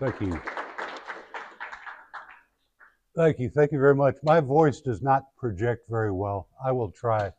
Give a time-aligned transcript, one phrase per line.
[0.00, 0.40] Thank you.
[3.16, 3.50] Thank you.
[3.50, 4.14] Thank you very much.
[4.22, 6.48] My voice does not project very well.
[6.64, 7.32] I will try.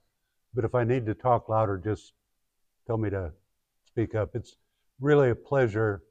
[0.54, 2.12] But if I need to talk louder, just
[2.86, 3.32] tell me to
[3.86, 4.32] speak up.
[4.34, 4.58] It's
[5.00, 6.04] really a pleasure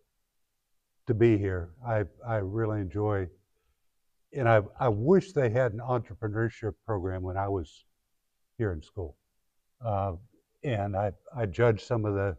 [1.07, 1.71] to be here.
[1.87, 3.27] I, I really enjoy,
[4.33, 7.85] and I, I wish they had an entrepreneurship program when I was
[8.57, 9.17] here in school.
[9.85, 10.13] Uh,
[10.65, 12.39] and I, I judge some of the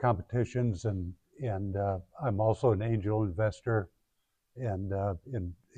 [0.00, 3.88] competitions, and, and uh, I'm also an angel investor
[4.56, 5.14] and, uh,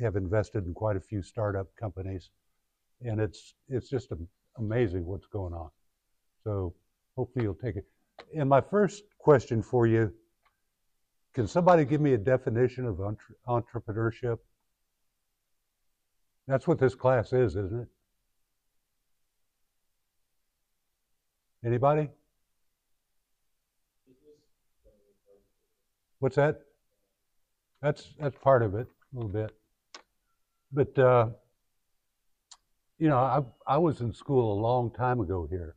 [0.01, 2.31] have invested in quite a few startup companies.
[3.03, 4.13] And it's, it's just
[4.59, 5.71] amazing what's going on.
[6.45, 6.75] So
[7.17, 7.85] hopefully you'll take it.
[8.37, 10.13] And my first question for you
[11.35, 14.39] can somebody give me a definition of entre- entrepreneurship?
[16.49, 17.89] That's what this class is, isn't it?
[21.67, 22.09] Anybody?
[26.19, 26.63] What's that?
[27.83, 29.53] That's that's part of it, a little bit.
[30.73, 31.29] But uh,
[32.99, 35.77] you know, I I was in school a long time ago here.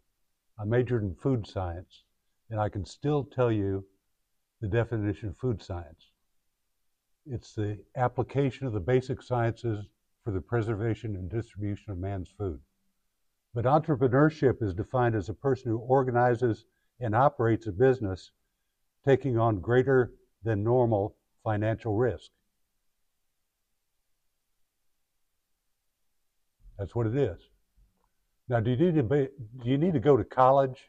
[0.58, 2.04] I majored in food science,
[2.50, 3.86] and I can still tell you
[4.62, 6.12] the definition of food science.
[7.26, 9.86] It's the application of the basic sciences
[10.24, 12.60] for the preservation and distribution of man's food.
[13.54, 16.66] But entrepreneurship is defined as a person who organizes
[17.00, 18.32] and operates a business
[19.06, 22.30] taking on greater than normal financial risk.
[26.78, 27.38] That's what it is.
[28.48, 29.28] Now, do you need to be,
[29.64, 30.80] do you need to go to college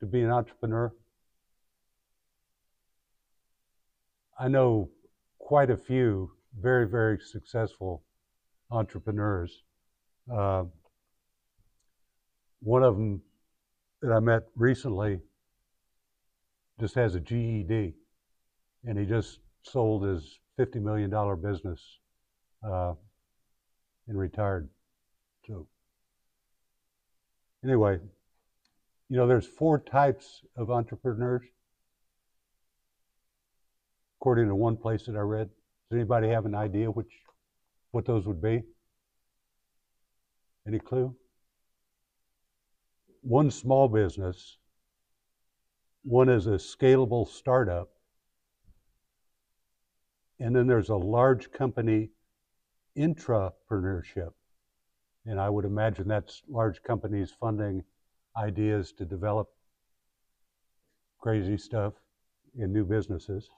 [0.00, 0.92] to be an entrepreneur?
[4.38, 4.90] I know
[5.38, 8.02] quite a few very, very successful
[8.70, 9.62] entrepreneurs.
[10.32, 10.64] Uh,
[12.60, 13.22] one of them
[14.02, 15.20] that I met recently
[16.78, 17.94] just has a GED,
[18.84, 21.10] and he just sold his $50 million
[21.42, 21.80] business
[22.66, 22.94] uh,
[24.08, 24.68] and retired.
[25.46, 25.66] So,
[27.64, 27.98] anyway,
[29.08, 31.42] you know, there's four types of entrepreneurs
[34.20, 35.48] according to one place that I read.
[35.90, 37.10] Does anybody have an idea which
[37.90, 38.62] what those would be?
[40.66, 41.14] Any clue?
[43.22, 44.58] One small business,
[46.04, 47.88] one is a scalable startup,
[50.40, 52.08] and then there's a large company
[52.96, 54.32] intrapreneurship.
[55.26, 57.84] And I would imagine that's large companies funding
[58.36, 59.48] ideas to develop
[61.20, 61.92] crazy stuff
[62.58, 63.50] in new businesses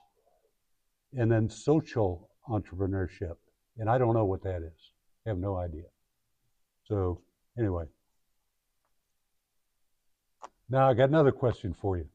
[1.17, 3.37] and then social entrepreneurship.
[3.77, 4.91] And I don't know what that is.
[5.25, 5.85] I have no idea.
[6.83, 7.21] So,
[7.57, 7.85] anyway.
[10.69, 12.07] Now, I got another question for you.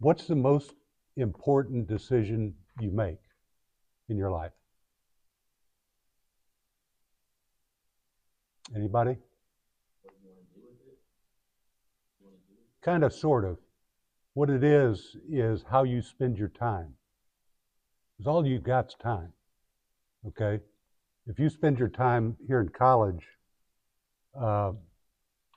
[0.00, 0.74] What's the most
[1.16, 3.18] important decision you make
[4.08, 4.52] in your life?
[8.74, 9.16] Anybody?
[12.82, 13.58] Kind of, sort of.
[14.34, 16.94] What it is, is how you spend your time.
[18.16, 19.32] Because all you've got's time.
[20.26, 20.60] Okay?
[21.26, 23.24] If you spend your time here in college,
[24.38, 24.72] uh,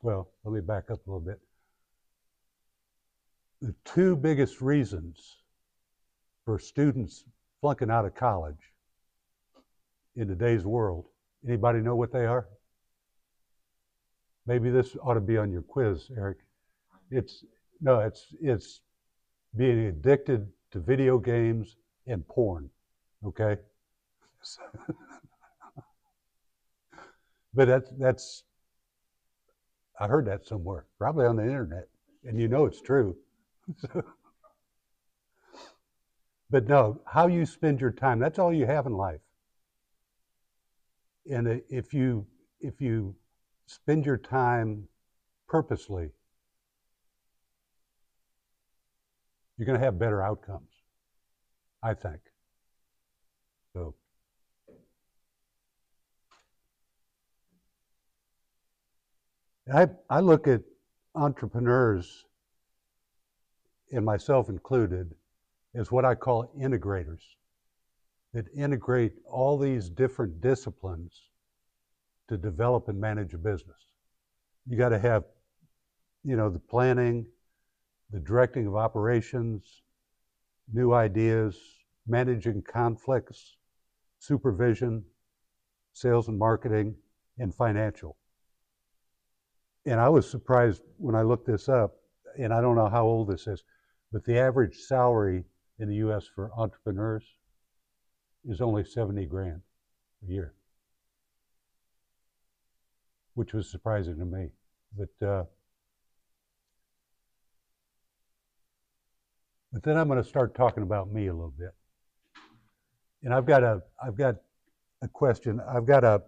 [0.01, 1.39] well, let me back up a little bit.
[3.61, 5.37] The two biggest reasons
[6.47, 7.25] for students
[7.59, 8.71] flunking out of college
[10.15, 11.07] in today's world,
[11.45, 12.47] anybody know what they are?
[14.45, 16.37] Maybe this ought to be on your quiz, Eric.
[17.11, 17.43] It's
[17.81, 18.79] no, it's it's
[19.57, 21.75] being addicted to video games
[22.07, 22.69] and porn.
[23.25, 23.57] Okay?
[27.53, 28.43] but that's that's
[29.99, 31.89] I heard that somewhere, probably on the internet,
[32.23, 33.17] and you know it's true.
[36.49, 39.21] but no, how you spend your time, that's all you have in life.
[41.29, 42.25] And if you
[42.61, 43.15] if you
[43.65, 44.87] spend your time
[45.47, 46.09] purposely,
[49.57, 50.69] you're going to have better outcomes.
[51.83, 52.21] I think.
[53.73, 53.95] So.
[59.73, 60.61] I, I look at
[61.13, 62.25] entrepreneurs,
[63.91, 65.13] and myself included,
[65.77, 67.21] as what I call integrators
[68.33, 71.29] that integrate all these different disciplines
[72.29, 73.77] to develop and manage a business.
[74.67, 75.23] You got to have,
[76.23, 77.25] you know, the planning,
[78.11, 79.83] the directing of operations,
[80.73, 81.57] new ideas,
[82.07, 83.55] managing conflicts,
[84.19, 85.03] supervision,
[85.93, 86.95] sales and marketing,
[87.37, 88.17] and financial.
[89.85, 91.95] And I was surprised when I looked this up,
[92.37, 93.63] and I don't know how old this is,
[94.11, 95.45] but the average salary
[95.79, 96.25] in the U.S.
[96.33, 97.23] for entrepreneurs
[98.45, 99.61] is only 70 grand
[100.23, 100.53] a year,
[103.35, 104.49] which was surprising to me.
[104.97, 105.43] But uh,
[109.71, 111.75] but then I'm going to start talking about me a little bit,
[113.23, 114.35] and I've got a I've got
[115.01, 115.59] a question.
[115.67, 116.23] I've got a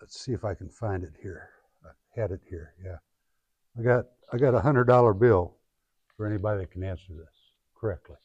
[0.00, 1.50] let's see if I can find it here.
[1.84, 2.72] I had it here.
[2.82, 2.96] Yeah,
[3.78, 5.56] I got I got a hundred dollar bill
[6.16, 7.33] for anybody that can answer this
[7.84, 8.16] correctly.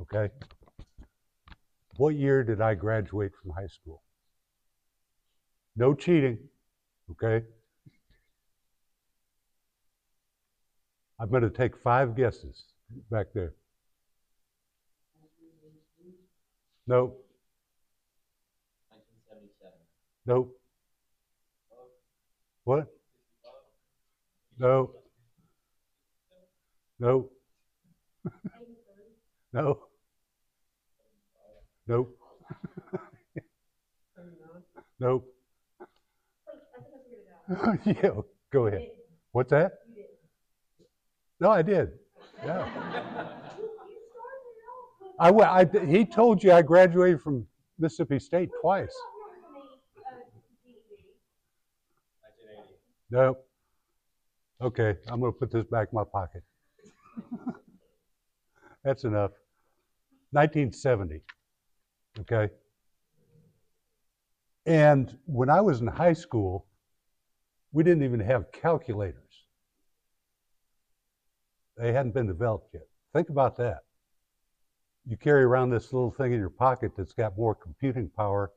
[0.00, 0.28] Okay.
[1.98, 4.02] What year did I graduate from high school?
[5.76, 6.36] No cheating.
[7.12, 7.46] Okay.
[11.20, 12.64] I'm going to take five guesses
[13.08, 13.54] back there.
[16.88, 17.24] Nope.
[18.88, 19.72] 1977.
[20.26, 20.60] Nope.
[22.64, 22.86] What?
[24.58, 24.90] No.
[26.98, 27.30] No.
[29.52, 29.78] no.
[31.86, 32.18] Nope.
[35.00, 35.34] nope.
[37.84, 38.10] yeah,
[38.52, 38.88] go ahead.
[39.32, 39.72] What's that?
[41.40, 41.92] No, I did.
[42.44, 42.68] Yeah.
[45.18, 47.46] I, I, he told you I graduated from
[47.78, 48.94] Mississippi State twice.
[50.70, 51.04] 1980.
[53.10, 53.44] Nope.
[54.60, 56.42] Okay, I'm going to put this back in my pocket.
[58.84, 59.32] That's enough.
[60.30, 61.22] 1970.
[62.20, 62.50] Okay.
[64.66, 66.66] And when I was in high school,
[67.72, 69.22] we didn't even have calculators.
[71.76, 72.86] They hadn't been developed yet.
[73.14, 73.78] Think about that.
[75.06, 78.50] You carry around this little thing in your pocket that's got more computing power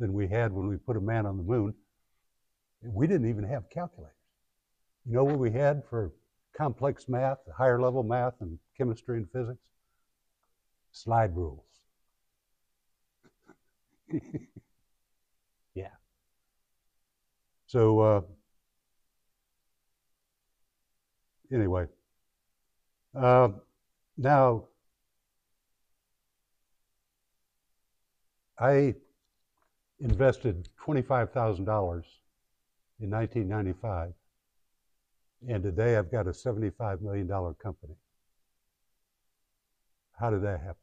[0.00, 1.74] than we had when we put a man on the moon.
[2.82, 4.16] We didn't even have calculators.
[5.06, 6.12] You know what we had for
[6.56, 9.68] complex math, higher level math, and chemistry and physics?
[10.92, 11.64] Slide rules.
[15.74, 15.88] yeah.
[17.66, 18.20] So, uh,
[21.52, 21.86] anyway,
[23.14, 23.48] uh,
[24.16, 24.64] now
[28.58, 28.94] I
[29.98, 32.04] invested $25,000
[33.00, 34.12] in 1995.
[35.46, 37.28] And today I've got a $75 million
[37.62, 37.94] company.
[40.18, 40.76] How did that happen?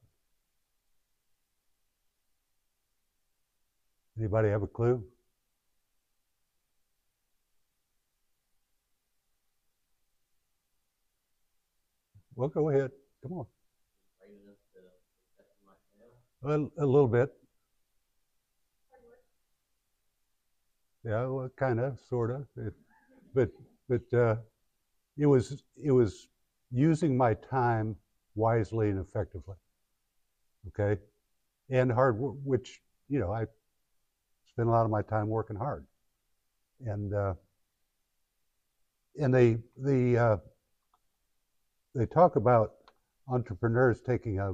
[4.19, 5.03] Anybody have a clue?
[12.35, 12.91] Well, go ahead.
[13.23, 13.45] Come on.
[16.43, 17.29] A, a little bit.
[21.03, 22.45] Yeah, well, kind of, sort of.
[23.33, 23.49] But
[23.89, 24.35] but uh,
[25.21, 26.27] it was it was
[26.71, 27.95] using my time
[28.33, 29.55] wisely and effectively.
[30.69, 30.99] Okay,
[31.69, 33.45] and hard, which you know I
[34.47, 35.85] spend a lot of my time working hard,
[36.85, 37.33] and uh,
[39.21, 40.37] and they the uh,
[41.93, 42.71] they talk about
[43.27, 44.53] entrepreneurs taking a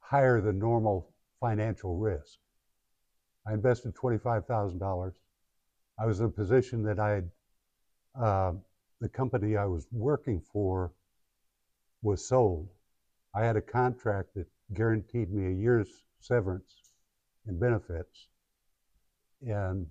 [0.00, 2.38] higher than normal financial risk.
[3.46, 5.14] I invested twenty-five thousand dollars.
[5.98, 7.30] I was in a position that I had,
[8.20, 8.52] uh,
[9.00, 10.92] the company I was working for
[12.02, 12.68] was sold.
[13.34, 16.82] I had a contract that guaranteed me a year's severance
[17.46, 18.28] and benefits,
[19.46, 19.86] and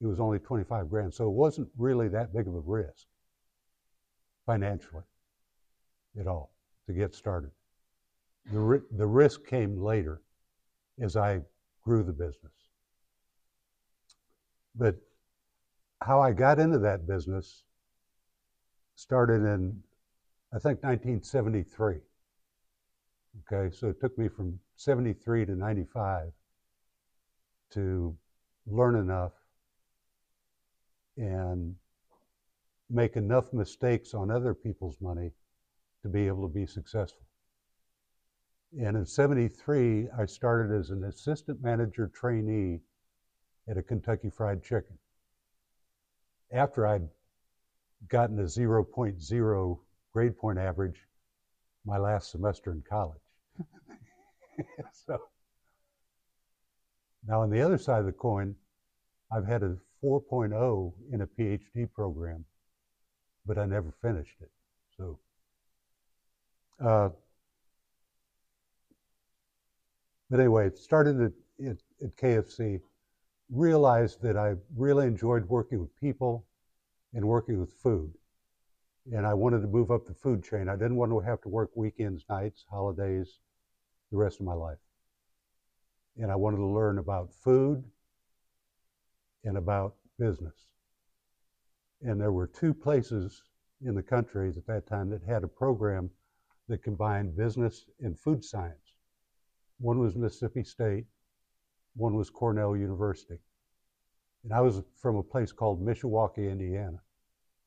[0.00, 1.14] it was only twenty-five grand.
[1.14, 3.06] So it wasn't really that big of a risk
[4.44, 5.04] financially
[6.20, 6.52] at all
[6.86, 7.50] to get started.
[8.52, 10.20] The, ri- the risk came later
[11.00, 11.40] as I
[11.82, 12.52] grew the business.
[14.74, 14.96] But
[16.02, 17.62] how I got into that business
[19.04, 19.78] started in,
[20.50, 21.96] I think, 1973.
[23.42, 26.32] Okay, so it took me from 73 to 95
[27.72, 28.16] to
[28.66, 29.32] learn enough
[31.18, 31.74] and
[32.88, 35.32] make enough mistakes on other people's money
[36.02, 37.26] to be able to be successful.
[38.80, 42.80] And in 73, I started as an assistant manager trainee
[43.68, 44.96] at a Kentucky Fried Chicken.
[46.50, 47.06] After I'd
[48.08, 49.78] gotten a 0.0
[50.12, 51.00] grade point average
[51.84, 53.20] my last semester in college.
[54.92, 55.18] so
[57.26, 58.54] now on the other side of the coin,
[59.32, 62.44] I've had a 4.0 in a PhD program,
[63.46, 64.50] but I never finished it.
[64.96, 65.18] So
[66.80, 67.08] uh,
[70.30, 71.32] but anyway, started at,
[71.66, 72.80] at, at KFC,
[73.50, 76.44] realized that I really enjoyed working with people
[77.14, 78.12] and working with food.
[79.12, 80.68] and I wanted to move up the food chain.
[80.68, 83.38] I didn't want to have to work weekends, nights, holidays,
[84.10, 84.78] the rest of my life.
[86.16, 87.84] And I wanted to learn about food
[89.44, 90.54] and about business.
[92.00, 93.42] And there were two places
[93.82, 96.10] in the country at that time that had a program
[96.68, 98.94] that combined business and food science.
[99.78, 101.04] One was Mississippi State,
[101.94, 103.38] one was Cornell University.
[104.44, 107.00] And I was from a place called Mishawaka, Indiana.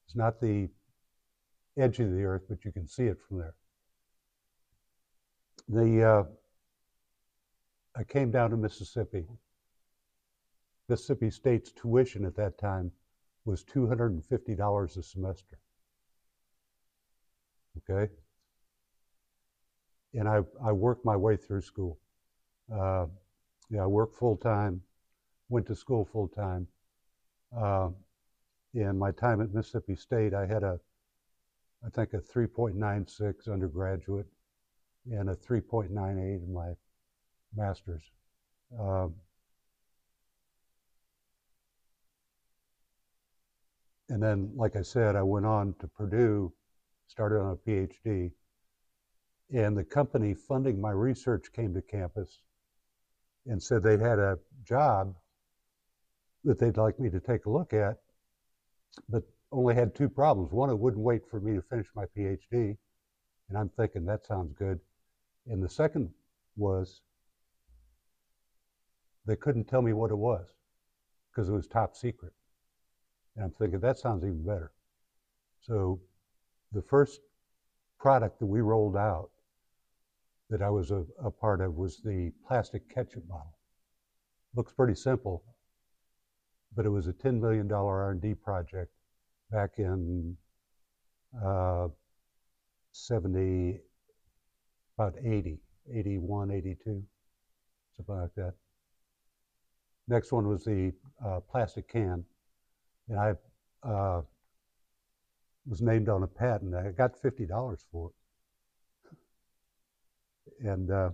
[0.06, 0.70] It's not the
[1.78, 3.56] edge of the earth, but you can see it from there.
[5.68, 6.24] The uh,
[7.96, 9.26] I came down to Mississippi.
[10.88, 12.92] Mississippi State's tuition at that time
[13.44, 15.60] was $250 a semester.
[17.90, 18.12] Okay?
[20.14, 22.00] And I, I worked my way through school.
[22.72, 23.08] Uh,
[23.70, 24.82] yeah, I worked full time,
[25.50, 26.68] went to school full time.
[27.56, 27.90] Uh,
[28.74, 30.80] in my time at Mississippi State, I had a,
[31.86, 34.28] I think a 3.96 undergraduate
[35.10, 36.74] and a 3.98 in my
[37.56, 38.04] master's.
[38.78, 39.16] Um,
[44.10, 46.54] and then, like I said, I went on to Purdue,
[47.08, 48.32] started on a PhD,
[49.54, 52.42] and the company funding my research came to campus
[53.46, 55.16] and said they had a job
[56.48, 57.98] that they'd like me to take a look at,
[59.10, 60.52] but only had two problems.
[60.52, 62.78] One, it wouldn't wait for me to finish my PhD,
[63.50, 64.80] and I'm thinking that sounds good.
[65.46, 66.10] And the second
[66.56, 67.02] was
[69.26, 70.48] they couldn't tell me what it was
[71.30, 72.34] because it was top secret.
[73.36, 74.72] And I'm thinking that sounds even better.
[75.62, 76.00] So
[76.72, 77.20] the first
[78.00, 79.30] product that we rolled out
[80.50, 83.58] that I was a, a part of was the plastic ketchup bottle.
[84.56, 85.44] Looks pretty simple,
[86.78, 88.92] but it was a $10 million R&D project
[89.52, 90.38] back in
[91.44, 91.88] uh,
[92.92, 93.80] 70,
[94.98, 95.58] about 80,
[95.92, 97.04] 81, 82,
[97.96, 98.54] something like that.
[100.08, 100.94] Next one was the
[101.26, 102.24] uh, plastic can,
[103.10, 103.34] and I
[103.84, 104.22] uh,
[105.66, 106.74] was named on a patent.
[106.76, 108.12] I got fifty dollars for
[110.62, 111.10] it, and uh,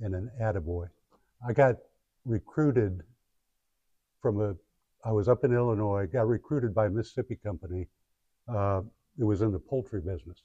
[0.00, 0.88] and an attaboy.
[1.48, 1.76] I got
[2.24, 3.02] recruited
[4.20, 4.54] from a.
[5.04, 6.06] I was up in Illinois.
[6.06, 7.86] Got recruited by a Mississippi company.
[8.48, 8.82] Uh,
[9.18, 10.42] it was in the poultry business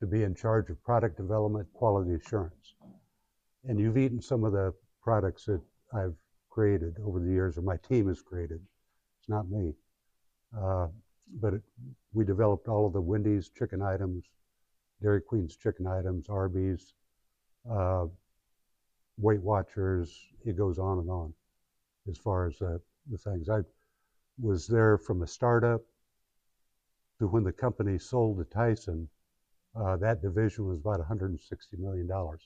[0.00, 2.74] to be in charge of product development, quality assurance.
[3.64, 5.60] And you've eaten some of the products that
[5.92, 6.14] I've
[6.50, 8.60] created over the years, or my team has created.
[9.20, 9.72] It's not me.
[10.56, 10.88] Uh,
[11.40, 11.62] but it,
[12.12, 14.24] we developed all of the Wendy's chicken items,
[15.02, 16.94] Dairy Queen's chicken items, Arby's,
[17.70, 18.06] uh,
[19.18, 20.16] Weight Watchers.
[20.44, 21.34] It goes on and on
[22.08, 22.78] as far as uh,
[23.10, 23.48] the things.
[23.48, 23.60] I
[24.40, 25.80] was there from a startup
[27.18, 29.08] to when the company sold to Tyson.
[29.74, 31.38] Uh, that division was about $160
[31.78, 32.08] million.
[32.08, 32.38] So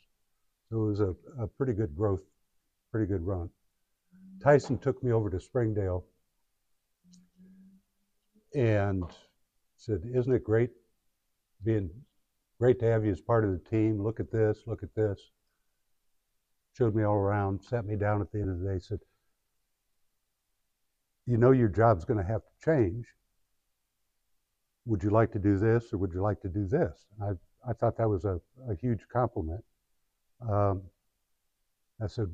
[0.70, 2.22] it was a, a pretty good growth
[2.92, 3.48] pretty good run.
[4.44, 6.04] Tyson took me over to Springdale
[8.54, 9.02] and
[9.76, 10.70] said, Isn't it great
[11.64, 11.90] being
[12.58, 14.02] great to have you as part of the team?
[14.02, 15.18] Look at this, look at this.
[16.76, 19.00] Showed me all around, sat me down at the end of the day, said,
[21.26, 23.06] You know your job's going to have to change.
[24.86, 27.06] Would you like to do this or would you like to do this?
[27.22, 27.30] I,
[27.68, 29.64] I thought that was a, a huge compliment.
[30.48, 30.82] Um,
[32.02, 32.26] I said,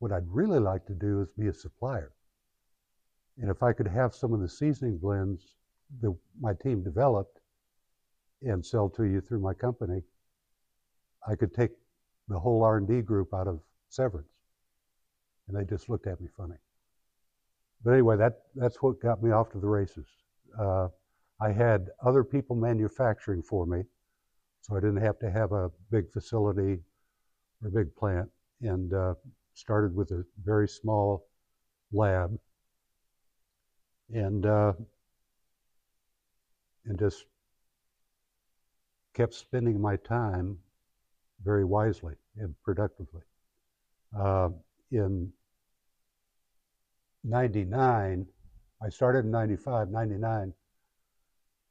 [0.00, 2.12] what I'd really like to do is be a supplier.
[3.38, 5.54] And if I could have some of the seasoning blends
[6.00, 7.38] that my team developed
[8.42, 10.02] and sell to you through my company,
[11.26, 11.70] I could take
[12.28, 14.26] the whole R&D group out of severance.
[15.46, 16.56] And they just looked at me funny.
[17.84, 20.06] But anyway, that, that's what got me off to the races.
[20.58, 20.88] Uh,
[21.40, 23.82] I had other people manufacturing for me,
[24.60, 26.80] so I didn't have to have a big facility
[27.62, 28.28] or a big plant.
[28.60, 29.14] And uh,
[29.54, 31.26] started with a very small
[31.92, 32.38] lab
[34.12, 34.72] and uh,
[36.84, 37.24] and just
[39.14, 40.58] kept spending my time
[41.44, 43.22] very wisely and productively.
[44.18, 44.48] Uh,
[44.90, 45.32] in
[47.24, 48.26] 99,
[48.82, 50.52] I started in 95, 99,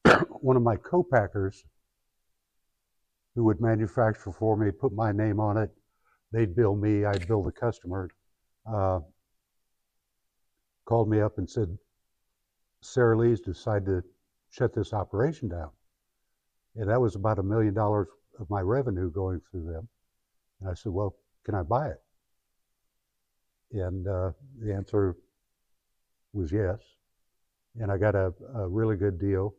[0.29, 1.63] one of my co-packers
[3.35, 5.69] who would manufacture for me, put my name on it,
[6.31, 8.09] they'd bill me, I'd bill the customer.
[8.65, 8.99] Uh,
[10.85, 11.77] called me up and said,
[12.81, 14.03] Sara Lee's decided to
[14.49, 15.69] shut this operation down.
[16.75, 18.07] And that was about a million dollars
[18.39, 19.87] of my revenue going through them.
[20.59, 21.15] And I said, well,
[21.45, 22.01] can I buy it?
[23.71, 25.15] And uh, the answer
[26.33, 26.79] was yes.
[27.79, 29.55] and I got a, a really good deal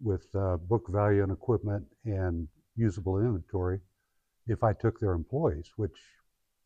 [0.00, 3.80] with uh, book value and equipment and usable inventory
[4.46, 5.96] if I took their employees, which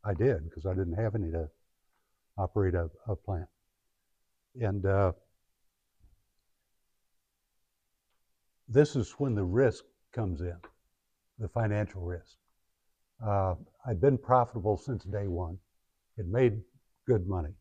[0.05, 1.49] I did because I didn't have any to
[2.39, 3.49] operate a, a plant.
[4.61, 5.13] And uh,
[8.69, 10.57] this is when the risk comes in,
[11.39, 12.37] the financial risk.
[13.25, 13.55] Uh,
[13.87, 15.59] I'd been profitable since day one.
[16.19, 16.61] It made
[17.07, 17.55] good money,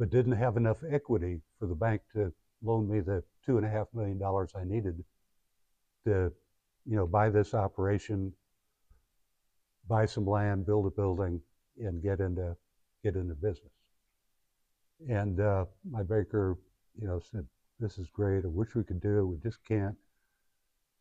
[0.00, 3.68] but didn't have enough equity for the bank to loan me the two and a
[3.68, 5.04] half million dollars I needed
[6.06, 6.32] to,
[6.86, 8.32] you know, buy this operation,
[9.86, 11.38] buy some land, build a building,
[11.76, 12.56] and get into
[13.04, 13.72] get into business.
[15.06, 16.56] And uh, my banker,
[16.98, 17.46] you know, said,
[17.78, 18.46] "This is great.
[18.46, 19.24] I wish we could do it.
[19.26, 19.96] We just can't."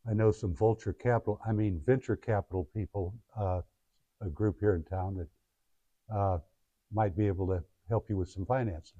[0.10, 3.62] I know some vulture capital, I mean venture capital people, uh,
[4.20, 6.39] a group here in town that uh,
[6.91, 9.00] might be able to help you with some financing.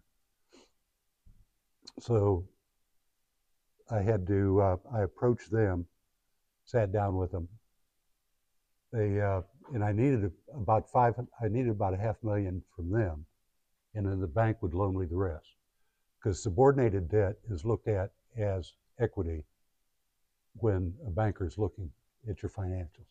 [2.00, 2.48] So
[3.92, 5.86] I had to, uh, I approached them,
[6.66, 7.48] sat down with them.
[8.92, 9.42] They, uh,
[9.74, 13.26] and I needed about five, I needed about a half million from them,
[13.94, 15.48] and then the bank would loan me the rest.
[16.18, 19.46] Because subordinated debt is looked at as equity
[20.56, 21.90] when a banker is looking
[22.30, 23.08] at your financials.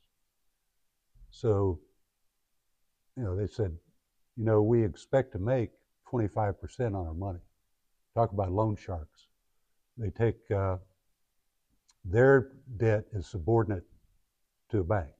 [1.30, 1.80] So,
[3.16, 3.76] you know, they said,
[4.38, 5.71] you know, we expect to make
[6.11, 6.54] 25%
[6.87, 7.40] on our money.
[8.14, 9.26] Talk about loan sharks.
[9.97, 10.76] They take uh,
[12.04, 13.83] their debt is subordinate
[14.71, 15.11] to a bank.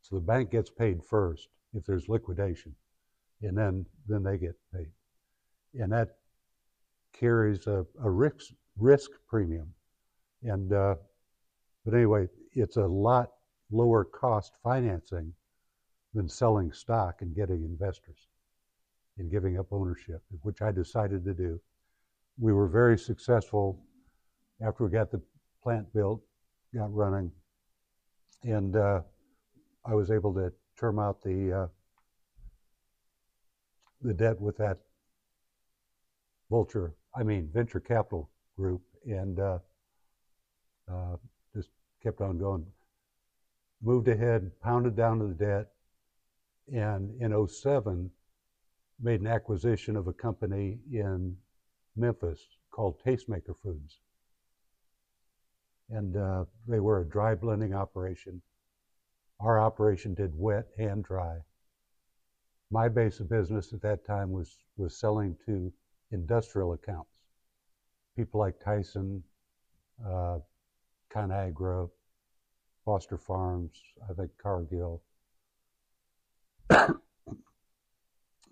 [0.00, 2.76] So the bank gets paid first if there's liquidation,
[3.42, 4.92] and then then they get paid,
[5.74, 6.16] and that
[7.12, 9.74] carries a, a risk risk premium.
[10.44, 10.94] And uh,
[11.84, 13.32] but anyway, it's a lot
[13.72, 15.32] lower cost financing
[16.14, 18.28] than selling stock and getting investors
[19.18, 21.60] and giving up ownership, which I decided to do.
[22.38, 23.82] We were very successful
[24.60, 25.20] after we got the
[25.62, 26.20] plant built,
[26.74, 27.30] got running,
[28.42, 29.00] and uh,
[29.84, 31.66] I was able to term out the uh,
[34.02, 34.78] the debt with that
[36.50, 39.58] vulture, I mean venture capital group, and uh,
[40.90, 41.16] uh
[41.54, 41.70] just
[42.02, 42.66] kept on going.
[43.82, 45.68] Moved ahead, pounded down to the debt,
[46.72, 48.10] and in 07
[49.00, 51.36] made an acquisition of a company in
[51.96, 53.98] Memphis called TasteMaker Foods.
[55.90, 58.42] And uh, they were a dry blending operation.
[59.40, 61.38] Our operation did wet and dry.
[62.70, 65.72] My base of business at that time was, was selling to
[66.10, 67.10] industrial accounts.
[68.16, 69.22] People like Tyson,
[70.04, 70.38] uh,
[71.14, 71.88] ConAgra,
[72.84, 73.72] Foster Farms,
[74.08, 75.02] I think Cargill.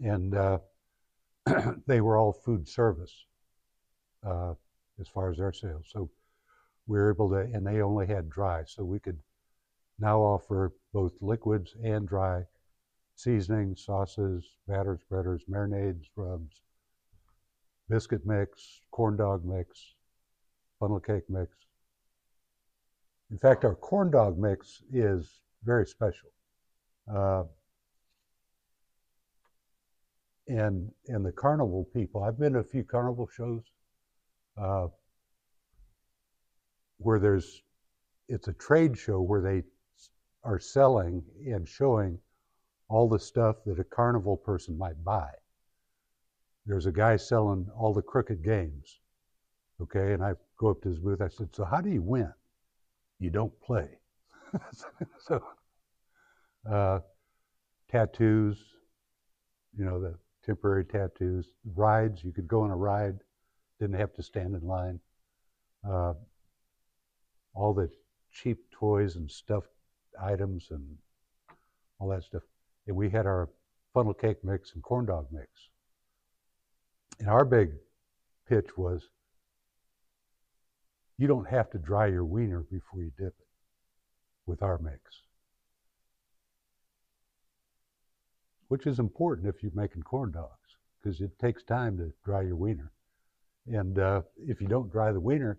[0.03, 0.59] And uh,
[1.87, 3.25] they were all food service
[4.27, 4.55] uh,
[5.01, 5.87] as far as their sales.
[5.91, 6.11] So
[6.87, 9.19] we were able to, and they only had dry, so we could
[9.99, 12.45] now offer both liquids and dry
[13.17, 16.61] seasonings, sauces, batters, breaders, marinades, rubs,
[17.89, 19.95] biscuit mix, corn dog mix,
[20.81, 21.51] funnel cake mix.
[23.31, 26.29] In fact, our corn dog mix is very special.
[27.13, 27.45] Uh,
[30.49, 32.23] and and the carnival people.
[32.23, 33.63] I've been to a few carnival shows
[34.57, 34.89] uh,
[36.99, 37.63] where there's
[38.29, 39.63] it's a trade show where they
[40.43, 42.19] are selling and showing
[42.89, 45.31] all the stuff that a carnival person might buy.
[46.67, 49.01] There's a guy selling all the crooked games.
[49.81, 51.21] Okay, and I go up to his booth.
[51.21, 52.33] I said, "So how do you win?
[53.19, 53.99] You don't play."
[55.19, 55.45] so,
[56.71, 57.01] uh,
[57.91, 58.63] tattoos,
[59.77, 62.23] you know, the temporary tattoos, rides.
[62.23, 63.19] You could go on a ride,
[63.81, 65.01] didn't have to stand in line.
[65.89, 66.15] Uh,
[67.55, 67.91] all the
[68.33, 69.69] cheap toys and stuffed
[70.21, 70.97] items and
[71.99, 72.43] all that stuff.
[72.87, 73.49] And we had our
[73.93, 75.49] funnel cake mix and corn dog mix.
[77.21, 77.71] And our big
[78.49, 79.09] pitch was
[81.17, 83.47] you don't have to dry your wiener before you dip it
[84.47, 85.01] with our mix.
[88.69, 92.57] Which is important if you're making corn dogs because it takes time to dry your
[92.57, 92.93] wiener.
[93.67, 95.59] And uh, if you don't dry the wiener,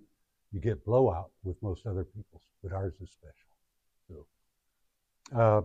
[0.51, 3.35] you get blowout with most other people's, but ours is special.
[4.07, 5.61] So, uh,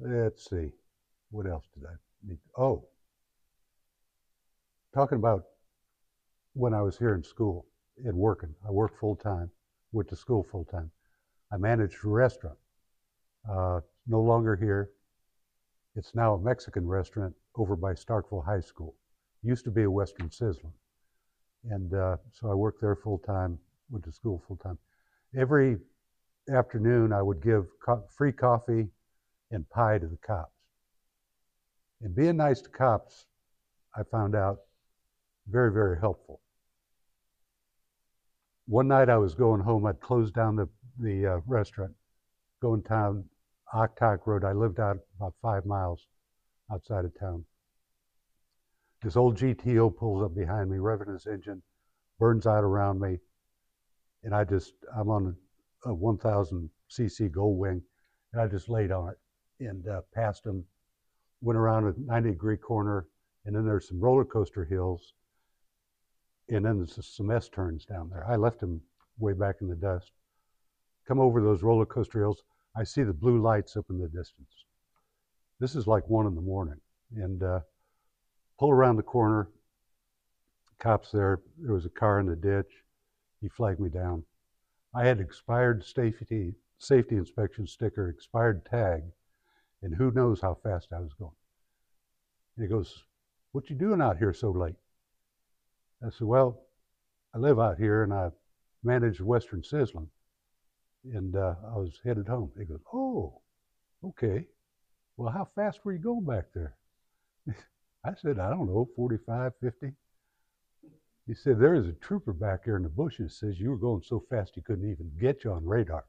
[0.00, 0.70] let's see,
[1.30, 1.94] what else did I
[2.28, 2.38] need?
[2.58, 2.86] Oh,
[4.94, 5.44] talking about
[6.54, 7.66] when I was here in school
[8.04, 8.54] and working.
[8.66, 9.50] I worked full time,
[9.92, 10.90] went to school full time.
[11.52, 12.58] I managed a restaurant.
[13.48, 14.90] Uh, no longer here.
[15.94, 18.94] It's now a Mexican restaurant over by Starkville High School.
[19.42, 20.72] Used to be a Western Sizzler.
[21.70, 23.58] And uh, so I worked there full time,
[23.90, 24.78] went to school full time.
[25.38, 25.76] Every
[26.52, 28.88] afternoon, I would give co- free coffee
[29.50, 30.50] and pie to the cops.
[32.00, 33.26] And being nice to cops,
[33.96, 34.58] I found out
[35.48, 36.40] very, very helpful.
[38.66, 39.86] One night I was going home.
[39.86, 41.92] I'd closed down the, the uh, restaurant,
[42.60, 43.24] going down
[43.74, 44.44] Oktoc Road.
[44.44, 46.06] I lived out about five miles
[46.72, 47.44] outside of town.
[49.02, 51.62] This old GTO pulls up behind me, revving his engine,
[52.18, 53.18] burns out around me,
[54.22, 55.36] and I just, I'm on
[55.84, 57.82] a 1000 cc Gold Wing,
[58.32, 59.18] and I just laid on it
[59.66, 60.64] and uh, passed him,
[61.40, 63.06] went around a 90 degree corner,
[63.44, 65.14] and then there's some roller coaster hills,
[66.48, 68.24] and then there's some S turns down there.
[68.28, 68.80] I left him
[69.18, 70.12] way back in the dust.
[71.06, 72.42] Come over those roller coaster hills,
[72.76, 74.64] I see the blue lights up in the distance.
[75.58, 76.80] This is like one in the morning,
[77.14, 77.60] and uh,
[78.58, 79.48] pull around the corner.
[80.78, 81.40] Cops there.
[81.58, 82.84] There was a car in the ditch.
[83.40, 84.24] He flagged me down.
[84.94, 89.04] I had expired safety safety inspection sticker, expired tag,
[89.82, 91.36] and who knows how fast I was going.
[92.56, 93.04] And he goes,
[93.52, 94.76] "What you doing out here so late?"
[96.04, 96.66] I said, "Well,
[97.32, 98.32] I live out here and I
[98.82, 100.08] manage Western Sizzlin,
[101.04, 103.40] and uh, I was headed home." He goes, "Oh,
[104.04, 104.46] okay.
[105.16, 106.76] Well, how fast were you going back there?"
[108.04, 109.94] I said, "I don't know, 45, 50."
[111.26, 114.02] He said, There is a trooper back there in the bushes says you were going
[114.02, 116.04] so fast he couldn't even get you on radar.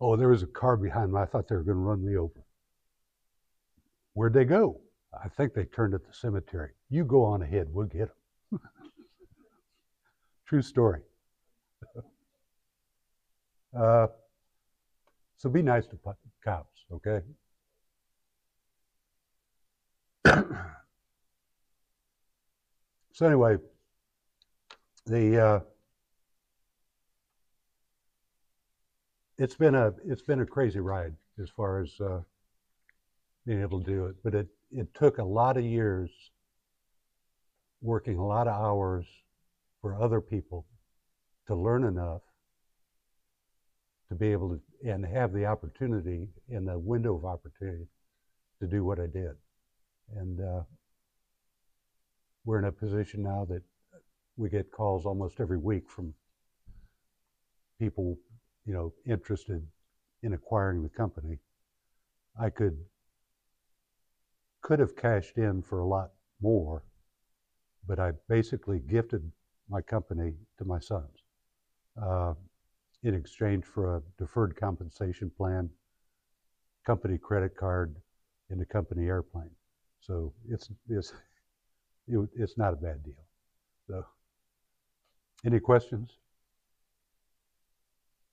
[0.00, 1.20] Oh, there was a car behind me.
[1.20, 2.44] I thought they were going to run me over.
[4.14, 4.80] Where'd they go?
[5.12, 6.70] I think they turned at the cemetery.
[6.90, 8.10] You go on ahead, we'll get
[8.50, 8.60] them.
[10.46, 11.00] True story.
[13.76, 14.06] uh,
[15.36, 15.98] so be nice to
[16.44, 17.20] cows, okay?
[23.18, 23.56] So anyway,
[25.06, 25.60] the uh,
[29.38, 32.20] it's been a it's been a crazy ride as far as uh,
[33.44, 36.12] being able to do it, but it it took a lot of years
[37.80, 39.04] working a lot of hours
[39.82, 40.64] for other people
[41.48, 42.22] to learn enough
[44.08, 47.86] to be able to and have the opportunity and the window of opportunity
[48.60, 49.32] to do what I did,
[50.16, 50.62] and uh,
[52.44, 53.62] we're in a position now that
[54.36, 56.14] we get calls almost every week from
[57.78, 58.16] people,
[58.64, 59.66] you know, interested
[60.22, 61.38] in acquiring the company.
[62.40, 62.78] I could
[64.62, 66.82] could have cashed in for a lot more,
[67.86, 69.30] but I basically gifted
[69.68, 71.22] my company to my sons
[72.00, 72.34] uh,
[73.02, 75.70] in exchange for a deferred compensation plan,
[76.84, 77.94] company credit card,
[78.50, 79.50] and a company airplane.
[80.00, 81.12] So it's it's
[82.08, 83.24] it, it's not a bad deal.
[83.86, 84.04] So,
[85.44, 86.10] any questions?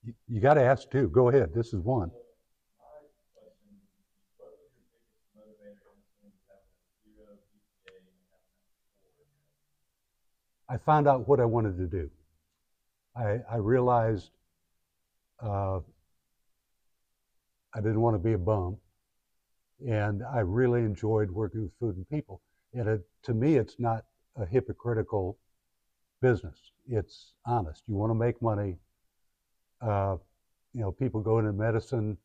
[0.03, 1.09] You, you got to ask too.
[1.09, 1.53] Go ahead.
[1.53, 2.11] This is one.
[10.67, 12.09] I found out what I wanted to do.
[13.15, 14.31] I, I realized
[15.41, 15.79] uh,
[17.73, 18.77] I didn't want to be a bum,
[19.87, 22.41] and I really enjoyed working with food and people.
[22.73, 24.05] And it, to me, it's not
[24.37, 25.37] a hypocritical
[26.21, 26.57] business.
[26.87, 27.83] It's honest.
[27.87, 28.75] You want to make money.
[29.81, 30.17] Uh,
[30.73, 32.17] you know, people go into medicine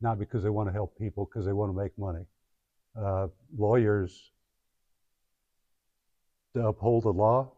[0.00, 2.24] not because they want to help people, because they want to make money.
[3.00, 4.32] Uh, lawyers
[6.54, 7.52] to uphold the law,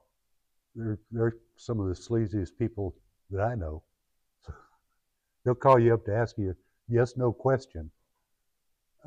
[0.74, 2.94] they're, they're some of the sleaziest people
[3.30, 3.82] that I know.
[5.48, 6.54] They'll call you up to ask you a
[6.92, 7.90] yes no question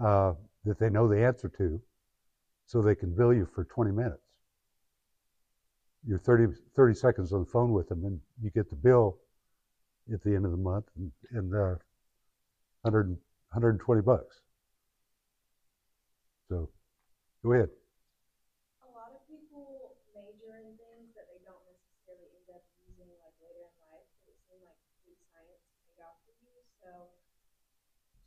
[0.04, 0.34] uh,
[0.66, 1.80] that they know the answer to
[2.66, 4.24] so they can bill you for 20 minutes.
[6.04, 9.20] You're 30, 30 seconds on the phone with them, and you get the bill
[10.12, 11.78] at the end of the month, and, and uh,
[12.82, 14.42] 100, 120 bucks.
[16.50, 16.70] So,
[17.44, 17.70] go ahead.
[18.82, 19.92] A lot of people
[20.32, 24.08] major in things that they don't necessarily end up using like later in life.
[24.16, 26.56] But it seemed like food science paid off for you.
[26.80, 27.12] So,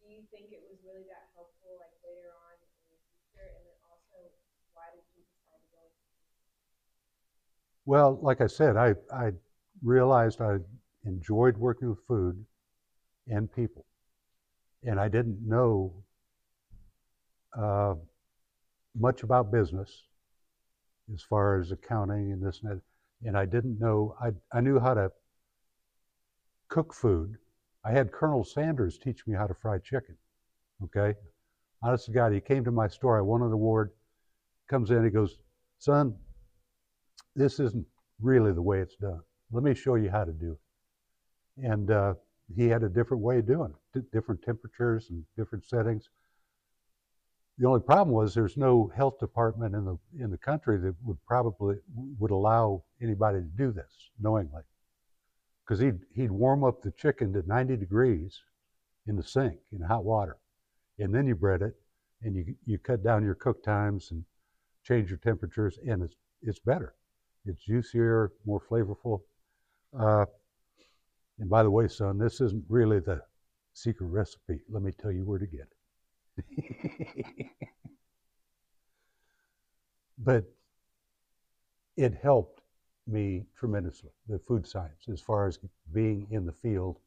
[0.03, 3.47] do you think it was really that helpful like later on in the future?
[3.57, 4.37] And then also,
[4.77, 6.05] why did you decide to go into
[7.87, 9.33] Well, like I said, I, I
[9.83, 10.57] realized I
[11.05, 12.45] enjoyed working with food
[13.29, 13.85] and people.
[14.83, 15.93] And I didn't know
[17.59, 17.95] uh,
[18.99, 20.05] much about business
[21.13, 22.81] as far as accounting and this and that.
[23.27, 25.11] And I didn't know, I, I knew how to
[26.69, 27.37] cook food.
[27.85, 30.17] I had Colonel Sanders teach me how to fry chicken.
[30.83, 31.19] Okay?
[31.83, 33.19] Honest to God, he came to my store.
[33.19, 33.91] I won an award.
[34.69, 35.37] Comes in, he goes,
[35.79, 36.17] "Son,
[37.35, 37.87] this isn't
[38.21, 39.21] really the way it's done.
[39.53, 42.15] Let me show you how to do it." And uh,
[42.55, 46.09] he had a different way of doing it, di- different temperatures and different settings.
[47.59, 51.25] The only problem was there's no health department in the in the country that would
[51.25, 51.77] probably
[52.19, 54.63] would allow anybody to do this knowingly,
[55.65, 58.43] because he'd he'd warm up the chicken to 90 degrees
[59.07, 60.37] in the sink in hot water,
[60.99, 61.77] and then you bread it,
[62.23, 64.25] and you you cut down your cook times and
[64.83, 66.95] change your temperatures, and it's it's better,
[67.47, 69.21] it's juicier, more flavorful.
[69.99, 70.25] Uh,
[71.39, 73.21] and by the way, son, this isn't really the
[73.73, 74.61] secret recipe.
[74.69, 75.69] Let me tell you where to get
[76.39, 77.47] it.
[80.19, 80.45] but
[81.97, 82.61] it helped
[83.07, 85.59] me tremendously, the food science, as far as
[85.93, 86.99] being in the field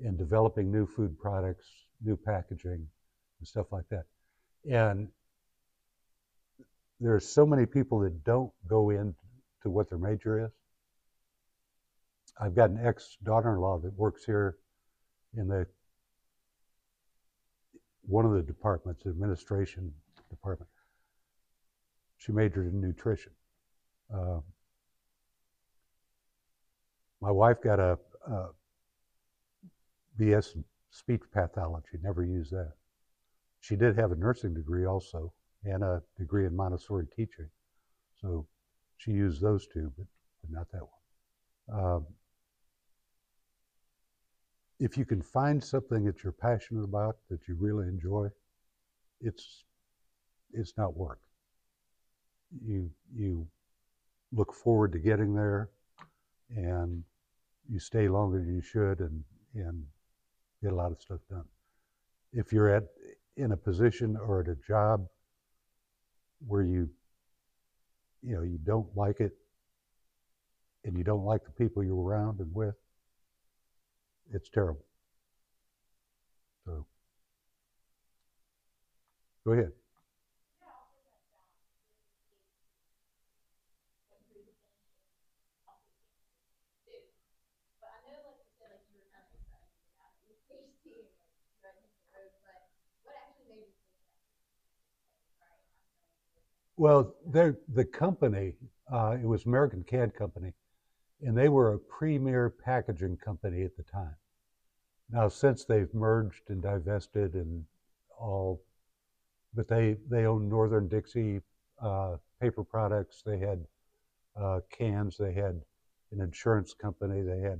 [0.00, 1.66] and developing new food products,
[2.02, 2.86] new packaging,
[3.38, 4.04] and stuff like that.
[4.70, 5.08] And
[7.00, 9.14] there are so many people that don't go into
[9.64, 10.52] what their major is.
[12.40, 14.56] I've got an ex daughter in law that works here
[15.36, 15.66] in the
[18.02, 19.92] one of the departments, administration
[20.30, 20.70] department.
[22.16, 23.32] She majored in nutrition.
[24.12, 24.40] Uh,
[27.20, 28.46] my wife got a, a
[30.18, 32.72] BS in speech pathology, never used that.
[33.60, 35.32] She did have a nursing degree also
[35.64, 37.48] and a degree in Montessori teaching.
[38.20, 38.46] So
[38.98, 40.06] she used those two, but,
[40.42, 41.80] but not that one.
[41.80, 42.06] Um,
[44.80, 48.28] if you can find something that you're passionate about that you really enjoy,
[49.20, 49.64] it's
[50.52, 51.20] it's not work.
[52.64, 53.46] You you
[54.32, 55.70] look forward to getting there,
[56.54, 57.02] and
[57.68, 59.84] you stay longer than you should, and and
[60.62, 61.44] get a lot of stuff done.
[62.32, 62.84] If you're at
[63.36, 65.06] in a position or at a job
[66.46, 66.88] where you
[68.22, 69.32] you know you don't like it,
[70.84, 72.74] and you don't like the people you're around and with,
[74.32, 74.84] it's terrible.
[76.64, 76.86] So,
[79.44, 79.72] go ahead.
[87.80, 90.38] But I know, like you said, like you were kind of excited about it with
[90.46, 92.60] PhD and like driving the road, but
[93.02, 94.36] what actually made you think that?
[95.40, 96.67] Like, all right, I'm going to do this.
[96.78, 98.54] Well, the company,
[98.92, 100.52] uh, it was American Can Company,
[101.20, 104.14] and they were a premier packaging company at the time.
[105.10, 107.64] Now, since they've merged and divested and
[108.16, 108.62] all,
[109.54, 111.40] but they they own Northern Dixie
[111.82, 113.22] uh, paper products.
[113.26, 113.66] They had
[114.40, 115.16] uh, cans.
[115.16, 115.60] They had
[116.12, 117.22] an insurance company.
[117.22, 117.58] They had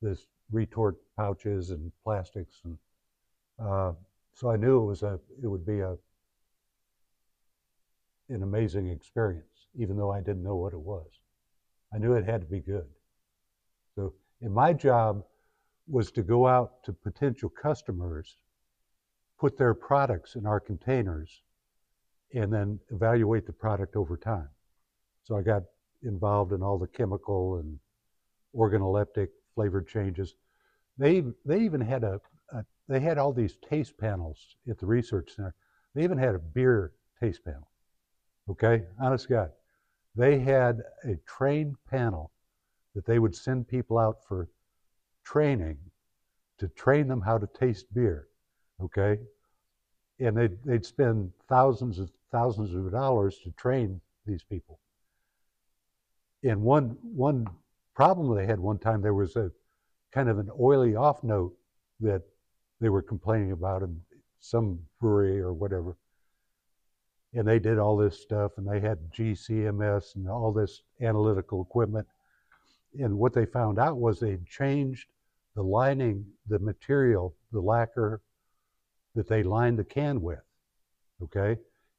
[0.00, 2.76] this retort pouches and plastics, and
[3.60, 3.92] uh,
[4.32, 5.96] so I knew it was a it would be a
[8.32, 11.06] an amazing experience, even though I didn't know what it was.
[11.94, 12.86] I knew it had to be good.
[13.94, 15.24] So, and my job
[15.86, 18.36] was to go out to potential customers,
[19.38, 21.42] put their products in our containers,
[22.34, 24.48] and then evaluate the product over time.
[25.24, 25.62] So I got
[26.02, 27.78] involved in all the chemical and
[28.56, 30.34] organoleptic flavor changes.
[30.98, 32.20] They they even had a,
[32.52, 35.54] a they had all these taste panels at the research center.
[35.94, 37.68] They even had a beer taste panel.
[38.48, 39.50] Okay, honest God,
[40.14, 42.32] they had a trained panel
[42.94, 44.48] that they would send people out for
[45.24, 45.78] training
[46.58, 48.28] to train them how to taste beer.
[48.82, 49.18] Okay,
[50.18, 54.78] and they'd they'd spend thousands of thousands of dollars to train these people.
[56.42, 57.46] And one one
[57.94, 59.50] problem they had one time there was a
[60.12, 61.54] kind of an oily off note
[62.00, 62.22] that
[62.80, 64.00] they were complaining about in
[64.40, 65.96] some brewery or whatever.
[67.34, 72.06] And they did all this stuff and they had GCMS and all this analytical equipment.
[72.98, 75.08] And what they found out was they'd changed
[75.54, 78.20] the lining, the material, the lacquer
[79.14, 80.42] that they lined the can with.
[81.22, 81.56] Okay?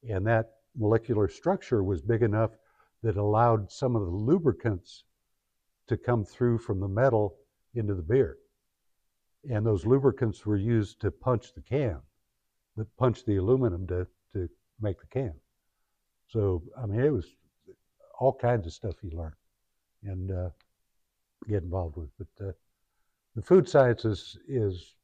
[0.08, 2.50] And that molecular structure was big enough
[3.02, 5.04] that allowed some of the lubricants
[5.86, 7.36] to come through from the metal
[7.74, 8.38] into the beer.
[9.50, 11.98] And those lubricants were used to punch the can,
[12.76, 14.06] that punch the aluminum to
[14.80, 15.34] make the can.
[16.28, 17.26] So, I mean, it was
[18.18, 19.32] all kinds of stuff you learn
[20.02, 20.50] and uh,
[21.48, 22.10] get involved with.
[22.18, 22.52] But uh,
[23.36, 24.94] the food sciences is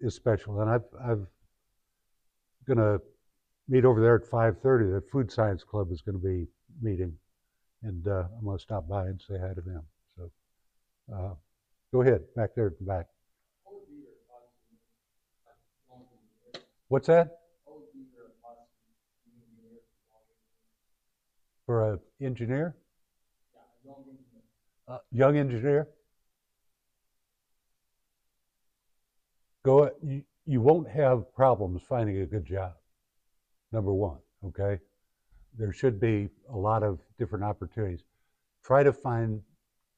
[0.00, 1.26] is special, and I've I've
[2.66, 2.98] gonna
[3.68, 4.92] meet over there at 5:30.
[4.92, 6.46] The food science club is going to be
[6.80, 7.12] meeting,
[7.82, 9.82] and uh, I'm going to stop by and say hi to them.
[10.16, 10.30] So,
[11.14, 11.34] uh,
[11.92, 13.06] go ahead back there at the back.
[16.88, 17.38] What's that?
[21.68, 22.74] For a engineer?
[23.84, 24.42] Young engineer.
[24.88, 25.88] Uh, young engineer?
[29.66, 32.72] Go, you, you won't have problems finding a good job.
[33.70, 34.80] Number one, okay?
[35.58, 38.00] There should be a lot of different opportunities.
[38.64, 39.42] Try to find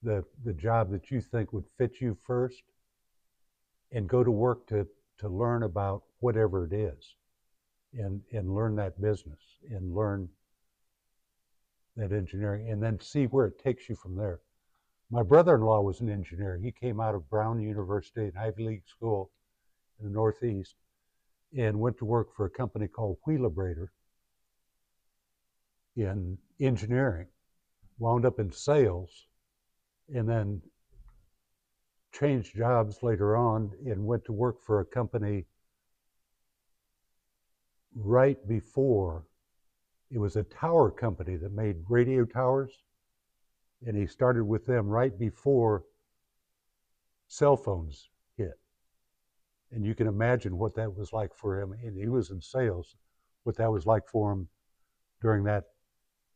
[0.03, 2.65] the, the job that you think would fit you first
[3.93, 7.15] and go to work to, to learn about whatever it is
[7.97, 9.39] and, and learn that business
[9.71, 10.29] and learn
[11.97, 14.41] that engineering and then see where it takes you from there.
[15.11, 16.59] My brother-in-law was an engineer.
[16.63, 19.31] He came out of Brown University, an Ivy League school
[19.99, 20.77] in the Northeast,
[21.57, 23.89] and went to work for a company called Wheelabrator
[25.97, 27.27] in engineering,
[27.99, 29.27] wound up in sales,
[30.15, 30.63] and then
[32.13, 35.45] changed jobs later on and went to work for a company
[37.95, 39.25] right before
[40.11, 42.73] it was a tower company that made radio towers
[43.87, 45.85] and he started with them right before
[47.29, 48.59] cell phones hit.
[49.73, 52.97] And you can imagine what that was like for him and he was in sales
[53.45, 54.49] what that was like for him
[55.23, 55.65] during that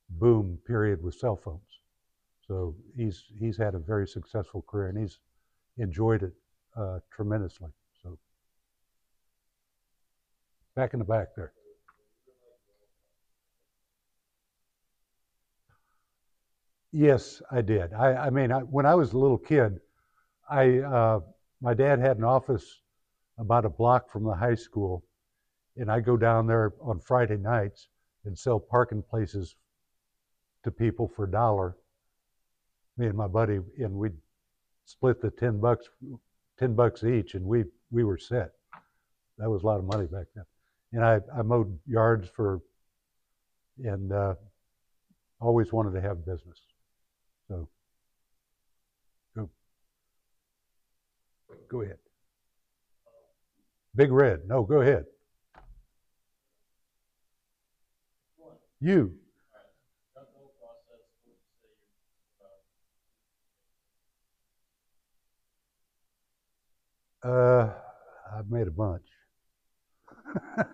[0.09, 1.81] boom period with cell phones.
[2.47, 5.19] So he's he's had a very successful career and he's
[5.79, 6.33] enjoyed it
[6.77, 7.71] uh, tremendously.
[8.03, 8.19] So
[10.77, 11.53] back in the back there
[16.97, 17.93] Yes, I did.
[17.93, 19.81] I, I mean, I, when I was a little kid,
[20.49, 21.21] I uh,
[21.61, 22.83] my dad had an office
[23.37, 25.05] about a block from the high school,
[25.77, 27.89] and I go down there on Friday nights
[28.25, 29.57] and sell parking places
[30.63, 31.77] to people for a dollar.
[32.97, 34.17] Me and my buddy, and we'd
[34.85, 35.89] split the ten bucks,
[36.61, 38.53] ten bucks each, and we we were set.
[39.39, 40.45] That was a lot of money back then.
[40.93, 42.61] And I, I mowed yards for,
[43.83, 44.35] and uh,
[45.41, 46.61] always wanted to have business.
[47.49, 47.69] So,
[49.37, 49.51] go.
[51.69, 51.99] Go ahead.
[53.95, 54.41] Big Red.
[54.47, 55.05] No, go ahead.
[58.81, 59.15] You.
[67.23, 67.71] Uh,
[68.37, 69.07] I've made a bunch.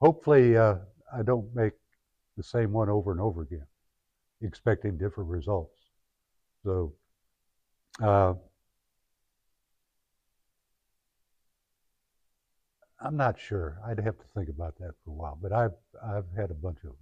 [0.00, 0.76] Hopefully, uh,
[1.14, 1.74] I don't make
[2.36, 3.66] the same one over and over again,
[4.40, 5.78] expecting different results.
[6.64, 6.94] So,
[8.02, 8.34] uh,
[13.04, 13.78] I'm not sure.
[13.86, 15.38] I'd have to think about that for a while.
[15.40, 16.92] But I've I've had a bunch of.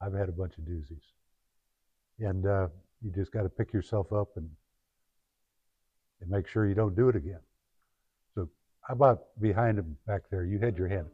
[0.00, 1.02] I've had a bunch of doozies,
[2.20, 2.68] and uh,
[3.02, 4.48] you just got to pick yourself up and
[6.20, 7.40] and make sure you don't do it again.
[8.34, 8.48] So,
[8.82, 10.44] how about behind him back there?
[10.44, 11.06] You had your hand.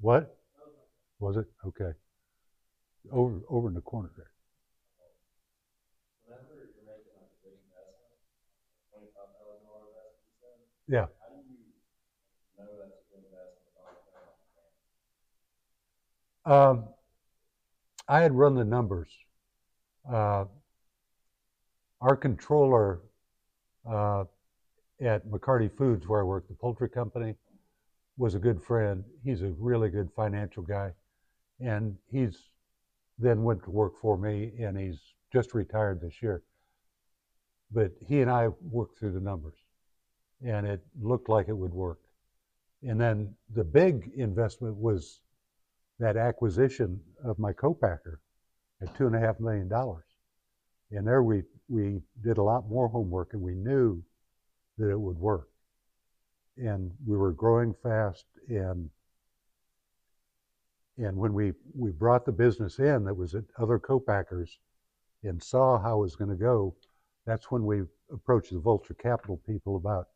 [0.00, 0.36] What
[1.18, 1.46] was it?
[1.66, 1.92] Okay,
[3.10, 4.30] over over in the corner there.
[6.24, 8.14] whenever you're making like a big investment,
[8.92, 10.56] twenty-five thousand dollar investment, you said?
[10.86, 11.06] Yeah.
[11.18, 11.58] How do you
[12.58, 14.50] know that's a good investment without knowing the
[16.46, 16.68] plan?
[16.68, 16.76] Um,
[18.08, 19.08] I had run the numbers.
[20.10, 20.44] Uh,
[22.00, 23.00] our controller
[23.88, 24.24] uh,
[25.00, 27.34] at McCarty Foods, where I work, the poultry company,
[28.16, 29.04] was a good friend.
[29.24, 30.92] He's a really good financial guy,
[31.60, 32.49] and he's
[33.20, 35.00] then went to work for me, and he's
[35.32, 36.42] just retired this year.
[37.70, 39.58] But he and I worked through the numbers,
[40.44, 42.00] and it looked like it would work.
[42.82, 45.20] And then the big investment was
[45.98, 48.20] that acquisition of my co-packer
[48.80, 50.04] at two and a half million dollars.
[50.90, 54.02] And there we we did a lot more homework and we knew
[54.78, 55.48] that it would work.
[56.56, 58.90] And we were growing fast and
[61.00, 64.58] and when we, we brought the business in that was at other co-packers
[65.22, 66.74] and saw how it was going to go,
[67.26, 67.82] that's when we
[68.12, 70.08] approached the Vulture Capital people about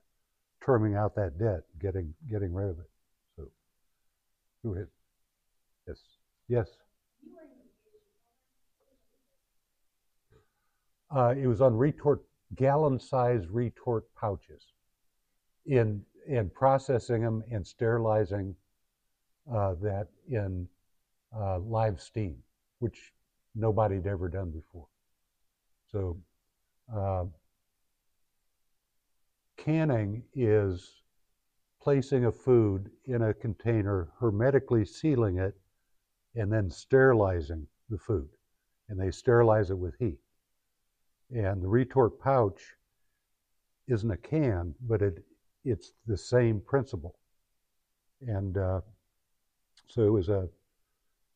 [0.64, 2.90] terming out that debt, getting getting rid of it.
[3.36, 3.48] So
[4.64, 4.88] go ahead.
[5.86, 6.00] Yes.
[6.48, 6.68] Yes.
[11.14, 12.24] Uh, it was on retort,
[12.56, 14.64] gallon-sized retort pouches,
[15.66, 18.54] in in processing them and sterilizing
[19.52, 20.66] uh, that in
[21.36, 22.36] uh, live steam,
[22.78, 23.12] which
[23.54, 24.86] nobody had ever done before.
[25.90, 26.18] So,
[26.94, 27.24] uh,
[29.56, 31.02] canning is
[31.80, 35.54] placing a food in a container, hermetically sealing it,
[36.34, 38.28] and then sterilizing the food.
[38.88, 40.18] And they sterilize it with heat.
[41.30, 42.74] And the retort pouch
[43.88, 45.24] isn't a can, but it
[45.64, 47.16] it's the same principle.
[48.20, 48.80] And uh,
[49.88, 50.48] so it was a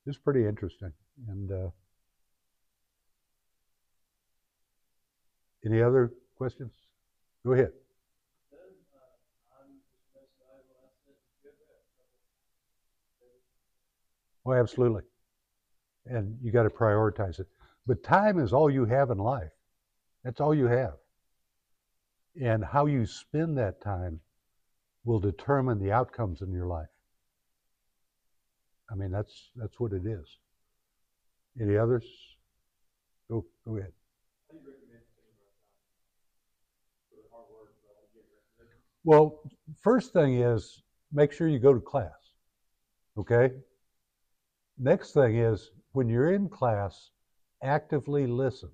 [0.08, 0.92] it's pretty interesting.
[1.28, 1.68] And uh,
[5.66, 6.72] any other questions?
[7.44, 7.72] Go ahead.
[14.46, 15.02] Oh, absolutely.
[16.06, 17.46] And you got to prioritize it.
[17.86, 19.50] But time is all you have in life.
[20.24, 20.94] That's all you have.
[22.40, 24.20] And how you spend that time
[25.04, 26.88] will determine the outcomes in your life.
[28.90, 30.38] I mean, that's that's what it is.
[31.60, 32.04] Any others?
[33.30, 33.92] Go go ahead.
[34.50, 35.70] How do you recommend taking our time?
[37.10, 38.24] For the hard work, but I get
[38.58, 38.80] recognition.
[39.04, 39.42] Well,
[39.82, 40.82] first thing is
[41.12, 42.12] make sure you go to class.
[43.18, 43.50] Okay?
[44.78, 47.10] Next thing is when you're in class,
[47.62, 48.70] actively listen.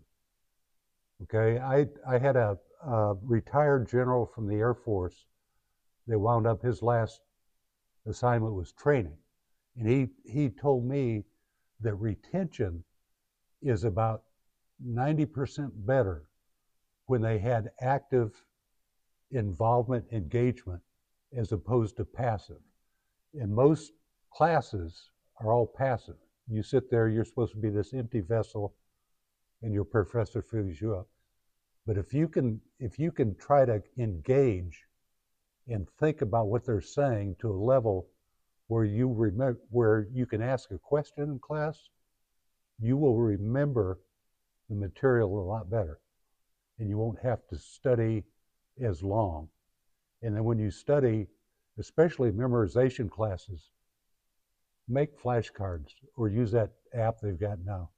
[1.23, 1.59] Okay?
[1.59, 5.25] I, I had a, a retired general from the Air Force
[6.07, 7.21] that wound up his last
[8.07, 9.17] assignment was training.
[9.77, 11.25] And he, he told me
[11.81, 12.85] that retention
[13.63, 14.23] is about
[14.87, 16.29] 90% better
[17.07, 18.33] when they had active
[19.31, 20.81] involvement, engagement,
[21.37, 22.61] as opposed to passive.
[23.35, 23.93] And most
[24.33, 25.11] classes
[25.41, 26.17] are all passive.
[26.49, 28.75] You sit there, you're supposed to be this empty vessel,
[29.63, 31.09] and your professor fills you up.
[31.87, 34.85] But if you can, if you can try to engage
[35.69, 38.09] and think about what they're saying to a level
[38.75, 41.79] where you remember, where you can ask a question in class,
[42.81, 44.01] you will remember
[44.69, 46.01] the material a lot better,
[46.81, 48.25] and you won't have to study
[48.83, 49.47] as long.
[50.23, 51.29] And then when you study,
[51.79, 53.71] especially memorization classes,
[54.89, 57.91] make flashcards or use that app they've got now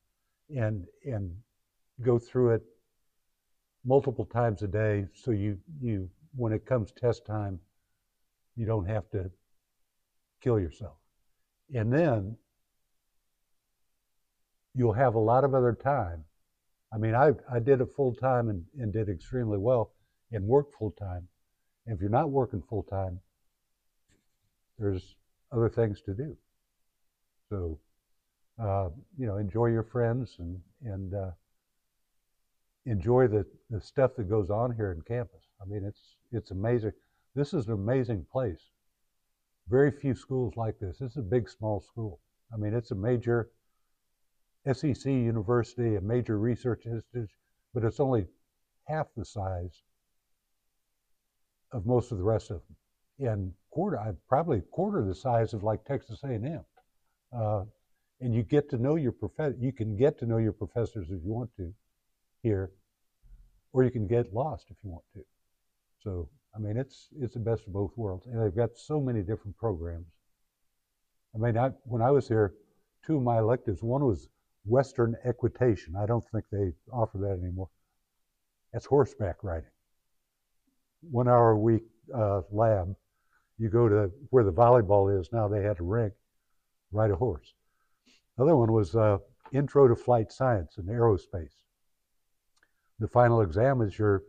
[0.55, 1.35] and and
[2.03, 2.63] go through it
[3.87, 7.59] multiple times a day so you you when it comes test time
[8.57, 9.31] you don't have to
[10.47, 10.95] kill yourself.
[11.75, 12.37] And then
[14.77, 16.23] you'll have a lot of other time.
[16.95, 19.91] I mean, I, I did it full time and, and did extremely well
[20.31, 21.27] and worked full time.
[21.85, 23.19] And if you're not working full time,
[24.79, 25.17] there's
[25.51, 26.37] other things to do.
[27.51, 27.81] So,
[28.63, 31.31] uh, you know, enjoy your friends and, and uh,
[32.85, 35.43] enjoy the, the stuff that goes on here in campus.
[35.61, 36.93] I mean, it's, it's amazing.
[37.35, 38.61] This is an amazing place.
[39.69, 40.99] Very few schools like this.
[40.99, 42.21] This is a big, small school.
[42.53, 43.51] I mean, it's a major
[44.73, 47.31] SEC university, a major research institute,
[47.75, 48.27] but it's only
[48.85, 49.83] half the size
[51.73, 53.29] of most of the rest of them.
[53.29, 53.99] And quarter,
[54.29, 56.65] probably a quarter the size of like Texas A&M.
[57.37, 57.65] Uh,
[58.21, 59.57] and you get to know your professor.
[59.59, 61.73] You can get to know your professors if you want to
[62.43, 62.71] here,
[63.73, 65.25] or you can get lost if you want to.
[66.03, 69.21] So I mean, it's it's the best of both worlds, and they've got so many
[69.21, 70.07] different programs.
[71.35, 72.55] I mean, I, when I was here,
[73.05, 73.83] two of my electives.
[73.83, 74.29] One was
[74.65, 75.95] Western equitation.
[75.97, 77.69] I don't think they offer that anymore.
[78.73, 79.69] That's horseback riding.
[81.11, 81.85] One hour a week
[82.15, 82.95] uh, lab.
[83.59, 85.49] You go to where the volleyball is now.
[85.49, 86.15] They had a rink.
[86.91, 87.55] Ride a horse.
[88.37, 89.19] Another one was uh,
[89.53, 91.55] Intro to Flight Science and Aerospace.
[92.99, 94.23] The final exam is your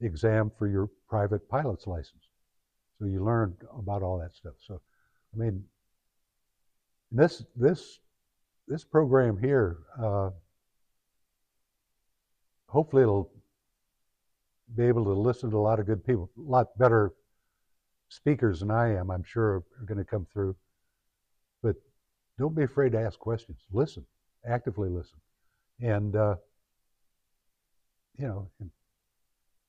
[0.00, 2.28] exam for your private pilot's license.
[2.98, 4.54] So you learn about all that stuff.
[4.66, 4.80] So,
[5.34, 5.64] I mean,
[7.10, 8.00] this this
[8.66, 10.30] this program here, uh,
[12.66, 13.30] hopefully it'll
[14.76, 17.12] be able to listen to a lot of good people, a lot better
[18.08, 19.10] speakers than I am.
[19.10, 20.56] I'm sure are going to come through.
[21.62, 21.76] But
[22.38, 23.58] don't be afraid to ask questions.
[23.72, 24.04] Listen,
[24.46, 25.18] actively listen,
[25.80, 26.34] and uh,
[28.18, 28.70] you know, and,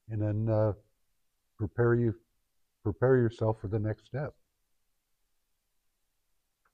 [0.09, 0.73] and then uh,
[1.59, 2.15] prepare you
[2.81, 4.33] prepare yourself for the next step.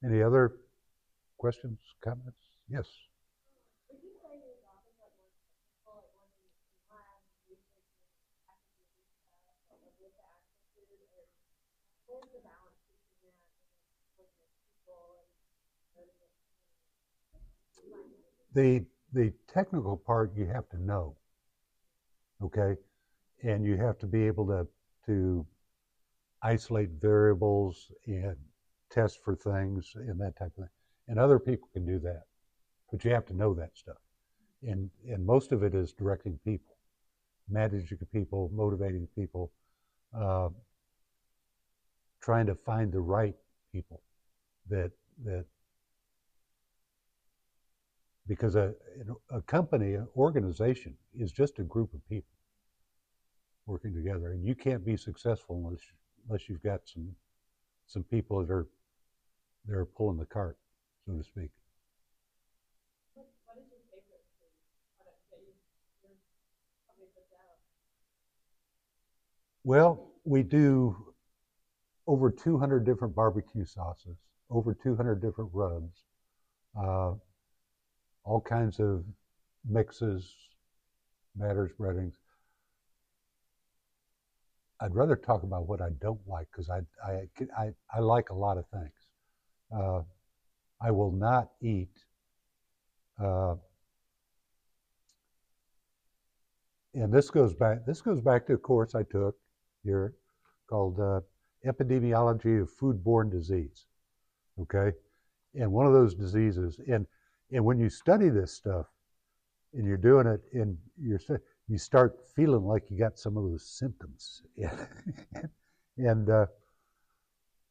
[0.06, 0.54] Any other
[1.38, 2.38] questions, comments?
[2.70, 2.86] Yes.
[3.90, 7.98] Would you say your job is like more technical, like working in labs, researching
[8.46, 11.26] actively stuff, like with the actual food, or
[12.06, 13.66] where's the balance between that
[14.22, 15.26] and then working with people
[17.74, 18.54] and learning it?
[18.54, 18.86] The
[19.18, 21.18] the technical part you have to know.
[22.46, 22.78] Okay?
[23.42, 24.68] And you have to be able to
[25.06, 25.46] to
[26.42, 28.36] isolate variables and
[28.92, 30.70] test for things and that type of thing.
[31.08, 32.24] And other people can do that.
[32.92, 33.98] But you have to know that stuff.
[34.64, 36.76] And and most of it is directing people,
[37.50, 39.52] managing people, motivating people,
[40.18, 40.50] uh,
[42.22, 43.36] trying to find the right
[43.72, 44.02] people
[44.70, 44.92] that
[45.24, 45.46] that
[48.28, 48.74] because a,
[49.30, 52.35] a company, an organization is just a group of people
[53.66, 54.32] working together.
[54.32, 55.82] And you can't be successful unless
[56.28, 57.10] unless you've got some
[57.88, 58.68] some people that are
[59.68, 60.58] that are pulling the cart,
[61.06, 61.50] so to speak.
[63.14, 64.26] What, what is your favorite
[64.98, 65.54] product that you,
[67.40, 67.58] out?
[69.64, 71.14] Well, we do
[72.08, 74.18] over 200 different barbecue sauces,
[74.50, 76.04] over 200 different rubs,
[76.80, 77.14] uh,
[78.24, 79.04] all kinds of
[79.68, 80.32] mixes,
[81.36, 82.16] batters, breadings.
[84.82, 88.36] I'd rather talk about what I don't like because I, I, I, I like a
[88.36, 88.92] lot of things.
[89.76, 90.02] Uh,
[90.82, 91.90] I will not eat
[93.24, 93.56] uh,
[96.94, 99.36] and this goes back this goes back to a course I took
[99.84, 100.14] here
[100.70, 101.22] called uh,
[101.66, 103.86] epidemiology of foodborne disease
[104.62, 104.92] okay
[105.56, 107.06] and one of those diseases and
[107.52, 108.88] and when you study this stuff
[109.74, 113.44] and you're doing it and you're st- you start feeling like you got some of
[113.44, 114.44] those symptoms.
[115.98, 116.48] And uh,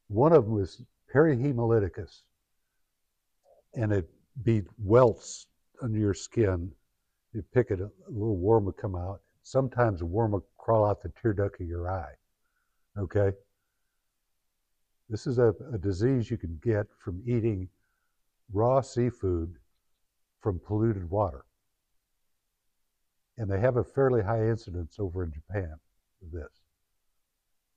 [0.08, 0.82] one of them was
[1.14, 2.22] parahaemolyticus.
[3.74, 4.08] And it
[4.42, 5.46] be welts
[5.82, 6.70] under your skin.
[7.32, 9.20] You pick it a little worm would come out.
[9.42, 12.14] Sometimes a worm will crawl out the tear duct of your eye.
[12.98, 13.32] Okay?
[15.10, 17.68] This is a, a disease you can get from eating
[18.52, 19.56] raw seafood
[20.40, 21.44] from polluted water.
[23.36, 25.74] And they have a fairly high incidence over in Japan
[26.22, 26.62] of this.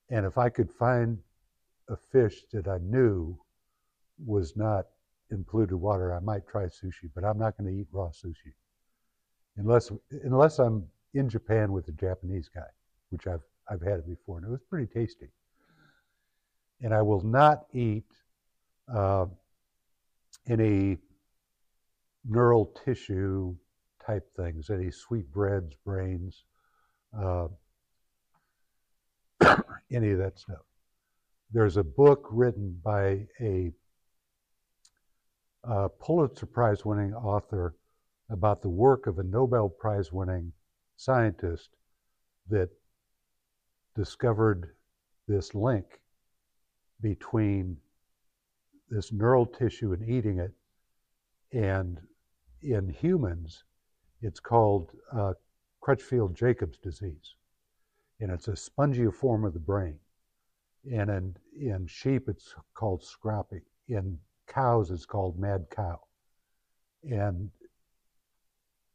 [0.09, 1.17] And if I could find
[1.89, 3.37] a fish that I knew
[4.25, 4.85] was not
[5.31, 8.53] in polluted water, I might try sushi, but I'm not going to eat raw sushi.
[9.57, 9.91] Unless
[10.23, 12.69] unless I'm in Japan with a Japanese guy,
[13.09, 15.29] which I've I've had it before, and it was pretty tasty
[16.81, 18.05] and I will not eat
[18.93, 19.25] uh,
[20.47, 20.97] any
[22.25, 23.55] neural tissue
[24.07, 26.45] type things, any sweetbreads, brains,
[27.21, 27.47] uh,
[29.91, 30.63] any of that stuff.
[31.51, 33.71] There's a book written by a,
[35.63, 37.75] a Pulitzer Prize winning author
[38.29, 40.51] about the work of a Nobel Prize winning
[40.95, 41.69] scientist
[42.49, 42.69] that
[43.95, 44.71] discovered
[45.27, 45.85] this link
[47.01, 47.77] between
[48.89, 50.51] this neural tissue and eating it,
[51.51, 51.99] and
[52.61, 53.63] in humans,
[54.21, 55.33] it's called uh,
[55.81, 57.35] Creutzfeldt Jakob's disease,
[58.19, 59.97] and it's a spongy form of the brain.
[60.91, 63.63] And in, in sheep, it's called scrapie.
[63.87, 65.99] In cows, it's called mad cow.
[67.03, 67.51] And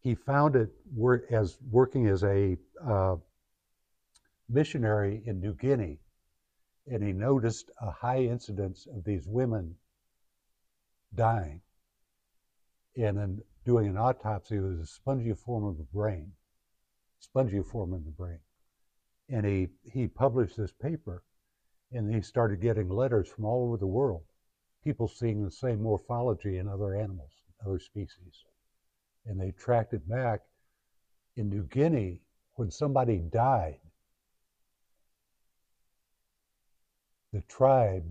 [0.01, 3.17] he found it wor- as working as a uh,
[4.49, 5.99] missionary in New Guinea
[6.87, 9.75] and he noticed a high incidence of these women
[11.15, 11.61] dying.
[12.97, 13.17] And
[13.65, 16.33] doing an autopsy, it was a spongiform of the brain,
[17.21, 18.41] spongy form in the brain.
[19.29, 21.23] And he, he published this paper,
[21.93, 24.25] and he started getting letters from all over the world,
[24.83, 27.31] people seeing the same morphology in other animals,
[27.65, 28.45] other species.
[29.27, 30.41] And they tracked it back.
[31.37, 32.21] In New Guinea,
[32.55, 33.79] when somebody died,
[37.33, 38.05] the tribe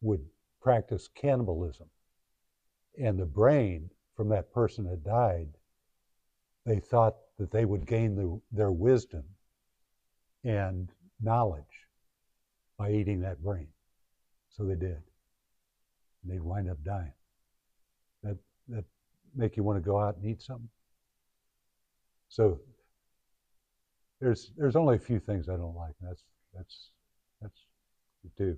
[0.00, 0.24] would
[0.62, 1.88] practice cannibalism.
[2.98, 3.90] And the brain
[4.20, 5.48] from that person had died,
[6.66, 9.24] they thought that they would gain the, their wisdom
[10.44, 10.90] and
[11.22, 11.88] knowledge
[12.76, 13.68] by eating that brain.
[14.50, 15.00] So they did.
[16.22, 17.14] And they'd wind up dying.
[18.22, 18.36] That,
[18.68, 18.84] that
[19.34, 20.68] make you want to go out and eat something?
[22.28, 22.60] So
[24.20, 25.94] there's there's only a few things I don't like.
[26.02, 26.90] That's that's
[27.40, 27.60] that's
[28.22, 28.56] you do.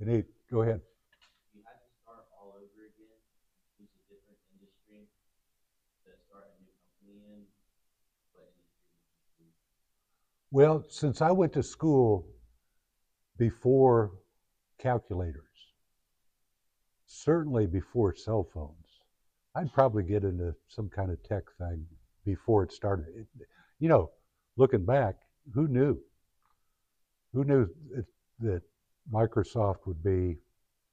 [0.00, 0.80] Nate, go ahead.
[1.56, 3.16] You had to start all over again,
[3.80, 5.08] choose a different industry
[6.04, 7.48] to start a new company in,
[8.36, 9.56] what industry would you choose?
[10.50, 12.26] Well, since I went to school
[13.36, 14.12] before
[14.78, 15.42] calculators,
[17.06, 19.00] certainly before cell phones,
[19.54, 21.86] I'd probably get into some kind of tech thing
[22.24, 23.06] before it started.
[23.16, 24.10] It- you know,
[24.56, 25.16] looking back,
[25.52, 26.02] who knew?
[27.32, 28.06] Who knew that,
[28.40, 28.62] that
[29.12, 30.38] Microsoft would be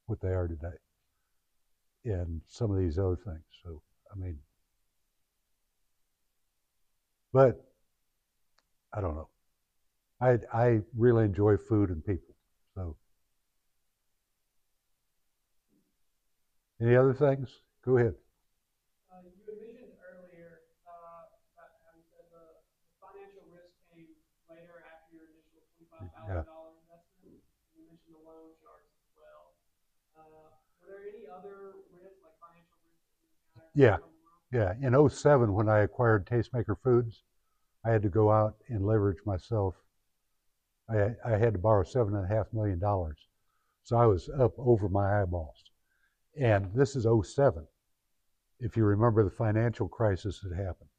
[0.07, 0.77] what they are today?
[2.05, 3.45] And some of these other things.
[3.63, 3.81] So,
[4.11, 4.37] I mean,
[7.31, 7.63] but
[8.93, 9.29] I don't know.
[10.23, 12.35] I, I really enjoy food and people.
[12.75, 12.95] So,
[16.81, 17.49] any other things?
[17.85, 18.13] Go ahead.
[19.11, 22.45] Uh, you mentioned earlier, uh, about how you said the,
[22.89, 24.13] the financial risk came
[24.49, 27.39] later after your initial twenty-five thousand dollar investment.
[27.75, 29.43] You mentioned the loan sharks as well.
[30.17, 30.49] Uh,
[30.81, 33.75] were there any other risks, like financial risks that you encountered?
[33.77, 33.97] Yeah.
[33.99, 34.11] loan?
[34.53, 37.23] Yeah, in 07, when I acquired TasteMaker Foods,
[37.85, 39.75] I had to go out and leverage myself.
[40.89, 43.17] I, I had to borrow seven and a half million dollars.
[43.83, 45.63] So I was up over my eyeballs.
[46.39, 47.65] And this is 07.
[48.59, 50.89] if you remember the financial crisis that happened.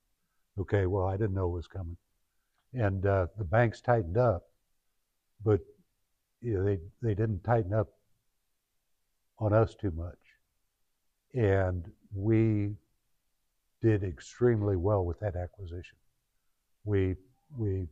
[0.58, 1.96] Okay, well, I didn't know it was coming.
[2.72, 4.44] And uh, the banks tightened up,
[5.44, 5.60] but
[6.40, 7.88] you know, they, they didn't tighten up
[9.38, 10.18] on us too much.
[11.34, 12.70] And we
[13.82, 15.96] did extremely well with that acquisition.
[16.84, 17.16] We,
[17.56, 17.86] we,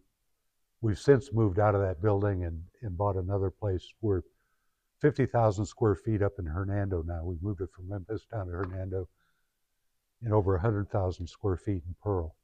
[0.83, 3.87] we've since moved out of that building and, and bought another place.
[4.03, 4.23] We're
[5.01, 7.25] 50,000 square feet up in Hernando now.
[7.25, 9.09] We moved it from Memphis down to Hernando
[10.23, 12.35] and over 100,000 square feet in Pearl.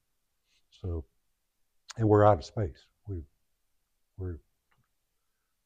[0.71, 1.05] So,
[1.97, 2.87] and we're out of space.
[3.09, 3.23] We,
[4.17, 4.39] we're,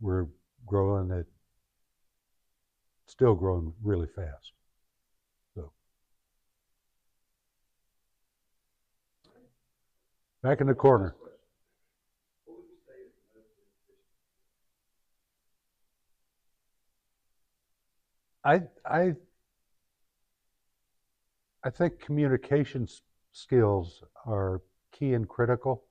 [0.00, 0.26] we're
[0.66, 1.26] growing at,
[3.06, 4.52] still growing really fast.
[5.54, 5.72] So,
[10.42, 11.14] back in the corner.
[18.44, 19.12] I, I,
[21.64, 22.88] I think communication
[23.32, 25.84] skills are key and critical.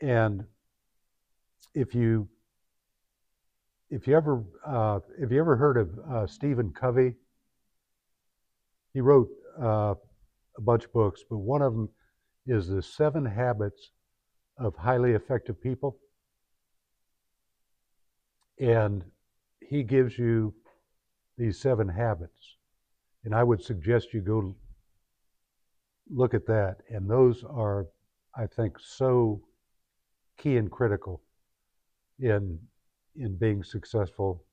[0.00, 0.44] And
[1.74, 2.28] if you,
[3.90, 7.14] if you ever, uh, have you ever heard of uh, Stephen Covey?
[8.92, 9.28] He wrote
[9.62, 9.94] uh,
[10.56, 11.88] a bunch of books, but one of them
[12.46, 13.90] is the Seven Habits
[14.58, 15.98] of Highly Effective People.
[18.58, 19.04] And
[19.68, 20.54] he gives you
[21.36, 22.56] these seven habits.
[23.24, 24.56] And I would suggest you go
[26.10, 26.78] look at that.
[26.88, 27.86] And those are,
[28.34, 29.42] I think, so
[30.38, 31.22] key and critical
[32.18, 32.58] in
[33.16, 34.44] in being successful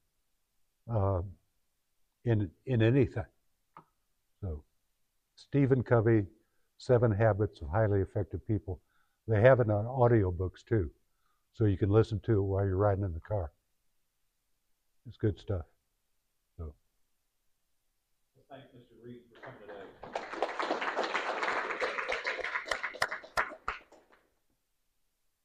[0.91, 1.21] uh,
[2.25, 3.25] in in anything.
[4.41, 4.63] So,
[5.35, 6.25] Stephen Covey,
[6.77, 8.81] Seven Habits of Highly Effective People.
[9.27, 10.91] They have it on audiobooks too,
[11.53, 13.51] so you can listen to it while you're riding in the car.
[15.07, 15.65] It's good stuff.
[16.57, 16.73] So,
[18.51, 18.97] Mr.
[19.03, 19.85] Reed for coming today.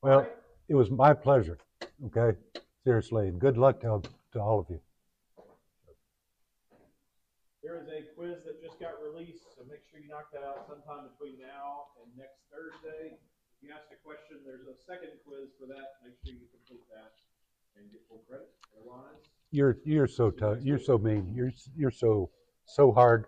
[0.00, 0.26] well,
[0.68, 1.58] it was my pleasure.
[2.06, 2.38] Okay,
[2.84, 4.00] seriously, and good luck to
[4.32, 4.80] to all of you.
[7.62, 10.64] There is a quiz that just got released, so make sure you knock that out
[10.64, 13.12] sometime between now and next Thursday.
[13.12, 16.00] If you ask a question, there's a second quiz for that.
[16.00, 17.12] Make sure you complete that
[17.76, 18.48] and get full credit.
[18.72, 20.58] Otherwise, You're you're so tough.
[20.62, 21.32] You're so mean.
[21.34, 22.30] You're you're so
[22.66, 23.26] so hard.